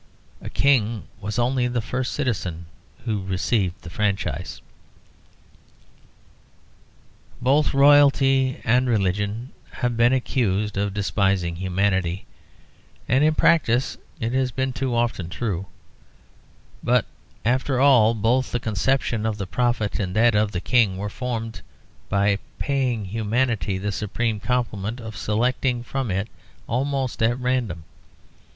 [0.41, 2.65] A king was only the first citizen
[3.05, 4.59] who received the franchise.
[7.39, 12.25] Both royalty and religion have been accused of despising humanity,
[13.07, 15.67] and in practice it has been too often true;
[16.81, 17.05] but
[17.45, 21.61] after all both the conception of the prophet and that of the king were formed
[22.09, 26.27] by paying humanity the supreme compliment of selecting from it
[26.65, 27.83] almost at random.